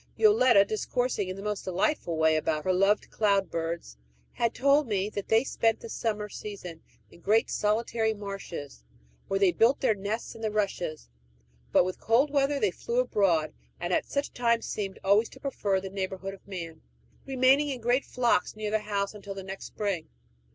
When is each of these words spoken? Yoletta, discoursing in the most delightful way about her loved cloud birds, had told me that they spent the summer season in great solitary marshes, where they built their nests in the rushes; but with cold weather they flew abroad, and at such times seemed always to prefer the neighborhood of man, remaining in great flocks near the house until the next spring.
Yoletta, 0.17 0.65
discoursing 0.65 1.29
in 1.29 1.35
the 1.35 1.43
most 1.43 1.63
delightful 1.65 2.17
way 2.17 2.35
about 2.35 2.63
her 2.63 2.73
loved 2.73 3.11
cloud 3.11 3.51
birds, 3.51 3.97
had 4.31 4.51
told 4.51 4.87
me 4.87 5.11
that 5.11 5.27
they 5.27 5.43
spent 5.43 5.79
the 5.79 5.89
summer 5.89 6.27
season 6.27 6.81
in 7.11 7.19
great 7.19 7.51
solitary 7.51 8.11
marshes, 8.11 8.83
where 9.27 9.39
they 9.39 9.51
built 9.51 9.79
their 9.79 9.93
nests 9.93 10.33
in 10.33 10.41
the 10.41 10.49
rushes; 10.49 11.07
but 11.71 11.83
with 11.83 11.99
cold 11.99 12.31
weather 12.31 12.59
they 12.59 12.71
flew 12.71 12.97
abroad, 12.99 13.53
and 13.79 13.93
at 13.93 14.07
such 14.07 14.33
times 14.33 14.65
seemed 14.65 14.97
always 15.03 15.29
to 15.29 15.39
prefer 15.39 15.79
the 15.79 15.87
neighborhood 15.87 16.33
of 16.33 16.47
man, 16.47 16.81
remaining 17.27 17.69
in 17.69 17.79
great 17.79 18.03
flocks 18.03 18.55
near 18.55 18.71
the 18.71 18.79
house 18.79 19.13
until 19.13 19.35
the 19.35 19.43
next 19.43 19.65
spring. 19.65 20.09